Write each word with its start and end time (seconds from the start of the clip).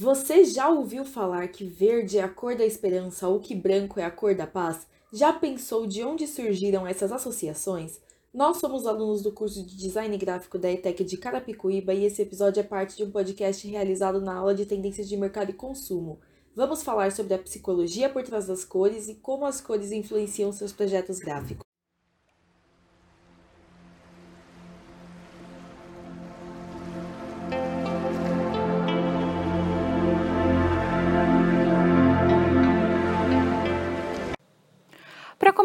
Você 0.00 0.46
já 0.46 0.70
ouviu 0.70 1.04
falar 1.04 1.46
que 1.48 1.62
verde 1.62 2.16
é 2.16 2.22
a 2.22 2.28
cor 2.28 2.56
da 2.56 2.64
esperança 2.64 3.28
ou 3.28 3.38
que 3.38 3.54
branco 3.54 4.00
é 4.00 4.02
a 4.02 4.10
cor 4.10 4.34
da 4.34 4.46
paz? 4.46 4.86
Já 5.12 5.30
pensou 5.30 5.86
de 5.86 6.02
onde 6.02 6.26
surgiram 6.26 6.86
essas 6.86 7.12
associações? 7.12 8.00
Nós 8.32 8.56
somos 8.56 8.86
alunos 8.86 9.20
do 9.20 9.30
curso 9.30 9.62
de 9.62 9.76
Design 9.76 10.16
Gráfico 10.16 10.58
da 10.58 10.72
ETEC 10.72 11.04
de 11.04 11.18
Carapicuíba 11.18 11.92
e 11.92 12.06
esse 12.06 12.22
episódio 12.22 12.60
é 12.60 12.62
parte 12.62 12.96
de 12.96 13.04
um 13.04 13.10
podcast 13.10 13.68
realizado 13.68 14.22
na 14.22 14.36
aula 14.36 14.54
de 14.54 14.64
Tendências 14.64 15.06
de 15.06 15.18
Mercado 15.18 15.50
e 15.50 15.52
Consumo. 15.52 16.18
Vamos 16.56 16.82
falar 16.82 17.12
sobre 17.12 17.34
a 17.34 17.38
psicologia 17.38 18.08
por 18.08 18.22
trás 18.22 18.46
das 18.46 18.64
cores 18.64 19.06
e 19.06 19.16
como 19.16 19.44
as 19.44 19.60
cores 19.60 19.92
influenciam 19.92 20.50
seus 20.50 20.72
projetos 20.72 21.18
gráficos. 21.18 21.69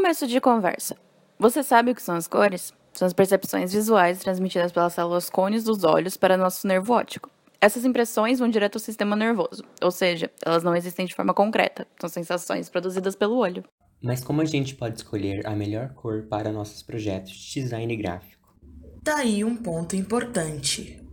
Começo 0.05 0.27
de 0.27 0.39
conversa, 0.39 0.95
você 1.39 1.63
sabe 1.63 1.89
o 1.89 1.95
que 1.95 2.01
são 2.01 2.15
as 2.15 2.27
cores? 2.27 2.71
São 2.93 3.07
as 3.07 3.11
percepções 3.11 3.73
visuais 3.73 4.19
transmitidas 4.19 4.71
pelas 4.71 4.93
células 4.93 5.31
cones 5.31 5.63
dos 5.63 5.83
olhos 5.83 6.15
para 6.15 6.37
nosso 6.37 6.67
nervo 6.67 6.93
óptico. 6.93 7.27
Essas 7.59 7.83
impressões 7.85 8.37
vão 8.37 8.47
direto 8.47 8.75
ao 8.75 8.79
sistema 8.79 9.15
nervoso, 9.15 9.63
ou 9.81 9.89
seja, 9.89 10.29
elas 10.45 10.63
não 10.63 10.75
existem 10.75 11.07
de 11.07 11.15
forma 11.15 11.33
concreta, 11.33 11.87
são 11.99 12.07
sensações 12.07 12.69
produzidas 12.69 13.15
pelo 13.15 13.35
olho. 13.35 13.63
Mas 13.99 14.23
como 14.23 14.41
a 14.41 14.45
gente 14.45 14.75
pode 14.75 14.97
escolher 14.97 15.41
a 15.47 15.55
melhor 15.55 15.89
cor 15.95 16.27
para 16.29 16.51
nossos 16.51 16.83
projetos 16.83 17.31
de 17.31 17.61
design 17.61 17.95
gráfico? 17.95 18.53
Daí 19.01 19.39
tá 19.39 19.47
um 19.47 19.55
ponto 19.55 19.95
importante. 19.95 21.03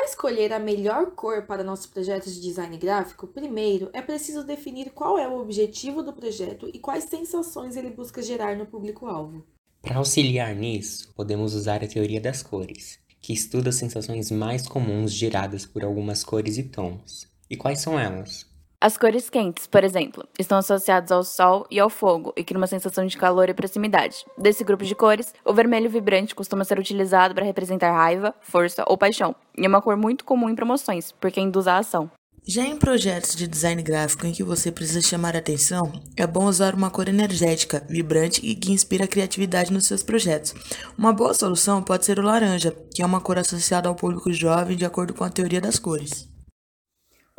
Para 0.00 0.08
escolher 0.08 0.50
a 0.54 0.58
melhor 0.58 1.10
cor 1.10 1.42
para 1.42 1.62
nossos 1.62 1.84
projetos 1.84 2.34
de 2.34 2.40
design 2.40 2.74
gráfico, 2.78 3.26
primeiro 3.26 3.90
é 3.92 4.00
preciso 4.00 4.42
definir 4.42 4.92
qual 4.92 5.18
é 5.18 5.28
o 5.28 5.38
objetivo 5.38 6.02
do 6.02 6.10
projeto 6.10 6.70
e 6.72 6.78
quais 6.78 7.04
sensações 7.04 7.76
ele 7.76 7.90
busca 7.90 8.22
gerar 8.22 8.56
no 8.56 8.64
público-alvo. 8.64 9.44
Para 9.82 9.98
auxiliar 9.98 10.54
nisso, 10.54 11.12
podemos 11.14 11.54
usar 11.54 11.84
a 11.84 11.86
teoria 11.86 12.18
das 12.18 12.42
cores, 12.42 12.98
que 13.20 13.34
estuda 13.34 13.68
as 13.68 13.74
sensações 13.74 14.30
mais 14.30 14.66
comuns 14.66 15.12
geradas 15.12 15.66
por 15.66 15.84
algumas 15.84 16.24
cores 16.24 16.56
e 16.56 16.62
tons. 16.62 17.28
E 17.50 17.54
quais 17.54 17.80
são 17.80 18.00
elas? 18.00 18.49
As 18.82 18.96
cores 18.96 19.28
quentes, 19.28 19.66
por 19.66 19.84
exemplo, 19.84 20.26
estão 20.38 20.56
associadas 20.56 21.12
ao 21.12 21.22
sol 21.22 21.66
e 21.70 21.78
ao 21.78 21.90
fogo 21.90 22.32
e 22.34 22.42
criam 22.42 22.62
uma 22.62 22.66
sensação 22.66 23.04
de 23.04 23.14
calor 23.14 23.50
e 23.50 23.52
proximidade. 23.52 24.24
Desse 24.38 24.64
grupo 24.64 24.86
de 24.86 24.94
cores, 24.94 25.34
o 25.44 25.52
vermelho 25.52 25.90
vibrante 25.90 26.34
costuma 26.34 26.64
ser 26.64 26.78
utilizado 26.78 27.34
para 27.34 27.44
representar 27.44 27.92
raiva, 27.92 28.34
força 28.40 28.82
ou 28.88 28.96
paixão, 28.96 29.36
e 29.54 29.66
é 29.66 29.68
uma 29.68 29.82
cor 29.82 29.98
muito 29.98 30.24
comum 30.24 30.48
em 30.48 30.54
promoções, 30.54 31.12
porque 31.12 31.42
induz 31.42 31.66
a 31.66 31.76
ação. 31.76 32.10
Já 32.48 32.62
em 32.62 32.78
projetos 32.78 33.36
de 33.36 33.46
design 33.46 33.82
gráfico 33.82 34.26
em 34.26 34.32
que 34.32 34.42
você 34.42 34.72
precisa 34.72 35.02
chamar 35.02 35.36
atenção, 35.36 35.92
é 36.16 36.26
bom 36.26 36.46
usar 36.46 36.74
uma 36.74 36.88
cor 36.88 37.06
energética, 37.06 37.84
vibrante 37.86 38.40
e 38.42 38.54
que 38.54 38.72
inspira 38.72 39.06
criatividade 39.06 39.70
nos 39.70 39.84
seus 39.84 40.02
projetos. 40.02 40.54
Uma 40.96 41.12
boa 41.12 41.34
solução 41.34 41.82
pode 41.82 42.06
ser 42.06 42.18
o 42.18 42.22
laranja, 42.22 42.74
que 42.94 43.02
é 43.02 43.06
uma 43.06 43.20
cor 43.20 43.36
associada 43.36 43.90
ao 43.90 43.94
público 43.94 44.32
jovem 44.32 44.74
de 44.74 44.86
acordo 44.86 45.12
com 45.12 45.22
a 45.22 45.28
teoria 45.28 45.60
das 45.60 45.78
cores. 45.78 46.29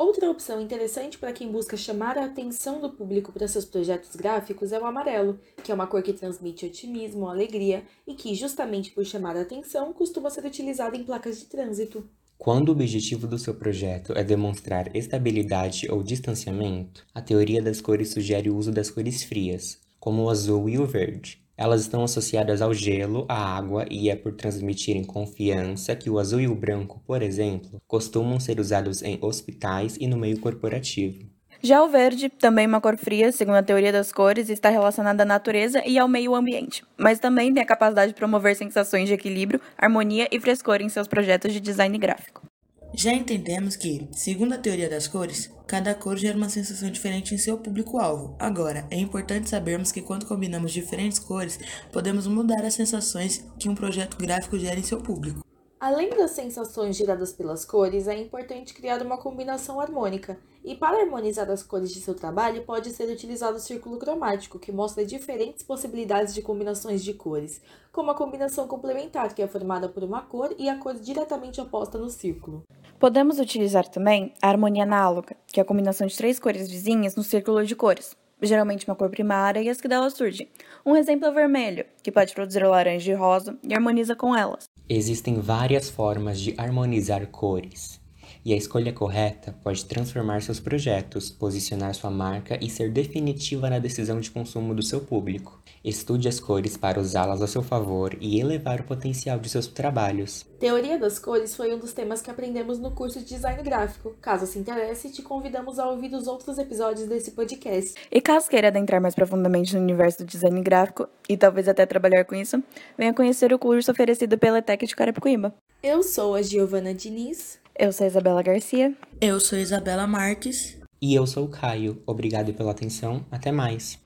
Outra 0.02 0.32
opção 0.32 0.60
interessante 0.60 1.20
para 1.20 1.32
quem 1.32 1.52
busca 1.52 1.78
chamar 1.78 2.18
a 2.18 2.26
atenção 2.26 2.82
do 2.82 2.90
público 2.90 3.32
para 3.32 3.48
seus 3.48 3.66
projetos 3.66 4.16
gráficos 4.16 4.72
é 4.72 4.80
o 4.80 4.86
amarelo, 4.88 5.40
que 5.64 5.72
é 5.72 5.76
uma 5.76 5.86
cor 5.86 6.02
que 6.02 6.12
transmite 6.12 6.66
otimismo, 6.66 7.28
alegria 7.28 7.84
e 8.08 8.16
que, 8.16 8.34
justamente 8.34 8.90
por 8.90 9.06
chamar 9.06 9.38
a 9.38 9.42
atenção, 9.42 9.94
costuma 9.94 10.32
ser 10.32 10.44
utilizada 10.44 10.98
em 10.98 11.04
placas 11.04 11.40
de 11.40 11.46
trânsito. 11.46 12.04
Quando 12.36 12.70
o 12.70 12.72
objetivo 12.72 13.28
do 13.28 13.38
seu 13.38 13.54
projeto 13.54 14.14
é 14.14 14.24
demonstrar 14.24 14.90
estabilidade 14.96 15.88
ou 15.92 16.02
distanciamento, 16.02 17.06
a 17.14 17.22
teoria 17.22 17.62
das 17.62 17.80
cores 17.80 18.10
sugere 18.10 18.50
o 18.50 18.58
uso 18.58 18.72
das 18.72 18.90
cores 18.90 19.22
frias, 19.22 19.80
como 20.00 20.23
o 20.23 20.32
azul 20.32 20.67
e 20.67 20.80
o 20.80 20.88
verde. 20.88 21.41
Elas 21.61 21.82
estão 21.82 22.04
associadas 22.04 22.60
ao 22.60 22.73
gelo, 22.73 23.23
à 23.30 23.55
água 23.55 23.86
e 23.88 24.10
é 24.10 24.16
por 24.16 24.33
transmitirem 24.33 25.04
confiança 25.04 25.95
que 25.95 26.10
o 26.10 26.17
azul 26.17 26.39
e 26.42 26.48
o 26.48 26.55
branco, 26.55 26.99
por 27.05 27.22
exemplo, 27.22 27.80
costumam 27.86 28.39
ser 28.39 28.60
usados 28.60 29.04
em 29.04 29.20
hospitais 29.22 29.95
e 29.99 30.08
no 30.08 30.17
meio 30.17 30.39
corporativo. 30.39 31.23
Já 31.61 31.83
o 31.83 31.88
verde, 31.88 32.30
também 32.30 32.66
uma 32.66 32.82
cor 32.82 32.98
fria, 32.98 33.32
segundo 33.32 33.58
a 33.58 33.61
teoria 33.61 33.92
das 33.92 34.11
cores, 34.11 34.49
está 34.49 34.72
relacionada 34.72 35.22
à 35.22 35.26
natureza 35.26 35.83
e 35.86 35.99
ao 35.99 36.08
meio 36.08 36.33
ambiente, 36.33 36.83
mas 36.98 37.20
também 37.20 37.54
tem 37.54 37.61
a 37.61 37.66
capacidade 37.67 38.14
de 38.14 38.17
promover 38.17 38.55
sensações 38.55 39.08
de 39.08 39.14
equilíbrio, 39.14 39.61
harmonia 39.78 40.28
e 40.32 40.39
frescor 40.39 40.82
em 40.82 40.89
seus 40.89 41.08
projetos 41.08 41.54
de 41.54 41.60
design 41.60 41.95
gráfico. 41.99 42.51
Já 42.94 43.14
entendemos 43.14 43.76
que, 43.76 44.08
segundo 44.12 44.54
a 44.54 44.58
teoria 44.58 44.90
das 44.90 45.08
cores, 45.08 45.50
cada 45.66 45.96
cor 45.96 46.18
gera 46.18 46.38
uma 46.38 46.50
sensação 46.50 46.92
diferente 46.92 47.34
em 47.34 47.38
seu 47.38 47.58
público-alvo. 47.58 48.36
Agora, 48.38 48.86
é 48.92 48.98
importante 48.98 49.50
sabermos 49.50 49.92
que 49.92 50.02
quando 50.02 50.26
combinamos 50.26 50.74
diferentes 50.74 51.18
cores, 51.18 51.58
podemos 51.92 52.28
mudar 52.28 52.66
as 52.66 52.74
sensações 52.74 53.46
que 53.58 53.70
um 53.70 53.76
projeto 53.76 54.18
gráfico 54.18 54.60
gera 54.60 54.80
em 54.80 54.84
seu 54.84 55.00
público. 55.00 55.41
Além 55.81 56.11
das 56.11 56.30
sensações 56.30 56.95
geradas 56.95 57.33
pelas 57.33 57.65
cores, 57.65 58.08
é 58.08 58.15
importante 58.15 58.71
criar 58.71 59.02
uma 59.02 59.17
combinação 59.17 59.81
harmônica. 59.81 60.37
E 60.64 60.75
para 60.75 61.02
harmonizar 61.02 61.49
as 61.49 61.64
cores 61.64 61.92
de 61.92 61.99
seu 61.99 62.14
trabalho, 62.14 62.61
pode 62.61 62.92
ser 62.92 63.11
utilizado 63.11 63.58
o 63.58 63.59
círculo 63.59 63.97
cromático, 63.97 64.59
que 64.59 64.71
mostra 64.71 65.03
diferentes 65.03 65.64
possibilidades 65.64 66.36
de 66.36 66.43
combinações 66.43 67.03
de 67.03 67.15
cores, 67.15 67.64
como 67.92 68.11
a 68.11 68.15
combinação 68.15 68.67
complementar, 68.67 69.33
que 69.33 69.42
é 69.42 69.47
formada 69.47 69.89
por 69.89 70.03
uma 70.03 70.21
cor 70.21 70.53
e 70.55 70.69
a 70.69 70.77
cor 70.77 70.93
diretamente 70.93 71.59
oposta 71.59 71.98
no 71.98 72.11
círculo. 72.11 72.61
Podemos 72.99 73.39
utilizar 73.39 73.87
também 73.87 74.36
a 74.39 74.49
harmonia 74.49 74.83
análoga, 74.83 75.36
que 75.48 75.59
é 75.59 75.63
a 75.63 75.65
combinação 75.65 76.05
de 76.05 76.15
três 76.15 76.39
cores 76.39 76.69
vizinhas 76.69 77.15
no 77.15 77.23
círculo 77.23 77.65
de 77.65 77.75
cores, 77.75 78.15
geralmente 78.39 78.87
uma 78.87 78.95
cor 78.95 79.09
primária 79.09 79.59
e 79.59 79.67
as 79.67 79.81
que 79.81 79.87
delas 79.87 80.13
surgem. 80.13 80.48
Um 80.86 80.95
exemplo 80.95 81.25
é 81.25 81.31
o 81.31 81.33
vermelho, 81.33 81.87
que 82.03 82.11
pode 82.11 82.36
produzir 82.36 82.63
o 82.63 82.69
laranja 82.69 83.11
e 83.11 83.15
rosa 83.15 83.58
e 83.63 83.73
harmoniza 83.73 84.15
com 84.15 84.36
elas. 84.36 84.70
Existem 84.94 85.40
várias 85.40 85.90
formas 85.90 86.38
de 86.38 86.54
harmonizar 86.58 87.26
cores 87.28 88.01
e 88.44 88.54
a 88.54 88.58
escolha 88.58 88.92
correta 88.92 89.56
pode 89.64 89.86
transformar 89.86 90.42
seus 90.42 90.60
projetos, 90.60 91.30
posicionar 91.30 91.94
sua 91.94 92.10
marca 92.10 92.58
e 92.62 92.70
ser 92.70 92.92
definitiva 92.92 93.70
na 93.70 93.80
decisão 93.80 94.20
de 94.20 94.32
consumo 94.32 94.74
do 94.74 94.84
seu 94.84 95.02
público. 95.02 95.62
Estude 95.84 96.28
as 96.28 96.40
cores 96.40 96.78
para 96.78 97.00
usá-las 97.00 97.42
a 97.42 97.48
seu 97.48 97.64
favor 97.64 98.16
e 98.20 98.40
elevar 98.40 98.82
o 98.82 98.84
potencial 98.84 99.40
de 99.40 99.50
seus 99.50 99.68
trabalhos. 99.68 100.46
Teoria 100.60 100.98
das 100.98 101.18
cores 101.18 101.56
foi 101.56 101.74
um 101.74 101.80
dos 101.80 101.92
temas 101.92 102.22
que 102.22 102.30
aprendemos 102.30 102.78
no 102.78 102.92
curso 102.92 103.20
de 103.20 103.26
design 103.26 103.64
gráfico. 103.64 104.16
Caso 104.22 104.46
se 104.46 104.60
interesse, 104.60 105.12
te 105.12 105.23
convidamos 105.23 105.80
a 105.80 105.90
ouvir 105.90 106.14
os 106.14 106.28
outros 106.28 106.58
episódios 106.60 107.08
desse 107.08 107.32
podcast. 107.32 107.96
E 108.12 108.22
caso 108.22 108.48
queira 108.48 108.68
adentrar 108.68 109.02
mais 109.02 109.16
profundamente 109.16 109.76
no 109.76 109.82
universo 109.82 110.20
do 110.20 110.26
design 110.26 110.62
gráfico 110.62 111.08
e 111.28 111.36
talvez 111.36 111.68
até 111.68 111.86
trabalhar 111.86 112.26
com 112.26 112.36
isso, 112.36 112.62
venha 112.98 113.14
conhecer 113.14 113.52
o 113.52 113.58
curso 113.58 113.92
oferecido 113.92 114.38
pela 114.38 114.60
ETEC 114.60 114.86
de 114.86 114.96
Carapicuíba. 114.96 115.54
Eu 115.82 116.04
sou 116.04 116.36
a 116.36 116.44
Giovana 116.44 116.94
Diniz. 116.94 117.60
Eu 117.81 117.92
sou 117.92 118.05
a 118.05 118.08
Isabela 118.08 118.43
Garcia. 118.43 118.95
Eu 119.19 119.39
sou 119.39 119.58
a 119.58 119.61
Isabela 119.61 120.05
Marques. 120.05 120.77
E 121.02 121.15
eu 121.15 121.25
sou 121.25 121.45
o 121.45 121.49
Caio. 121.49 121.99
Obrigado 122.05 122.53
pela 122.53 122.69
atenção. 122.69 123.25
Até 123.31 123.52
mais. 123.52 123.99